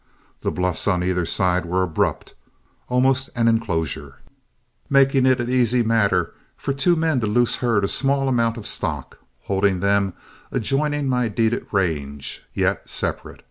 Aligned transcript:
The 0.39 0.49
bluffs 0.49 0.87
on 0.87 1.03
either 1.03 1.27
side 1.27 1.63
were 1.67 1.83
abrupt, 1.83 2.33
almost 2.89 3.29
an 3.35 3.47
in 3.47 3.59
closure, 3.59 4.15
making 4.89 5.27
it 5.27 5.39
an 5.39 5.47
easy 5.47 5.83
matter 5.83 6.33
for 6.57 6.73
two 6.73 6.95
men 6.95 7.19
to 7.19 7.27
loose 7.27 7.57
herd 7.57 7.83
a 7.83 7.87
small 7.87 8.27
amount 8.27 8.57
of 8.57 8.65
stock, 8.65 9.19
holding 9.43 9.79
them 9.79 10.13
adjoining 10.51 11.07
my 11.07 11.27
deeded 11.27 11.67
range, 11.71 12.41
yet 12.51 12.89
separate. 12.89 13.39